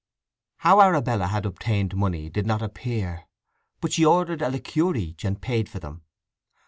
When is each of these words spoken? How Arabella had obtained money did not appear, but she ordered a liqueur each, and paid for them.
How 0.61 0.81
Arabella 0.81 1.27
had 1.27 1.45
obtained 1.45 1.95
money 1.95 2.27
did 2.27 2.47
not 2.47 2.63
appear, 2.63 3.27
but 3.81 3.93
she 3.93 4.03
ordered 4.03 4.41
a 4.41 4.49
liqueur 4.49 4.95
each, 4.95 5.23
and 5.23 5.39
paid 5.39 5.69
for 5.69 5.77
them. 5.77 6.01